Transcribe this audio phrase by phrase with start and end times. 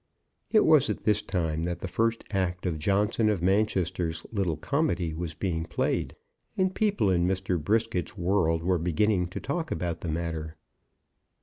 [0.49, 5.13] It was at this time that the first act of Johnson of Manchester's little comedy
[5.13, 6.15] was being played,
[6.57, 7.63] and people in Mr.
[7.63, 10.55] Brisket's world were beginning to talk about the matter.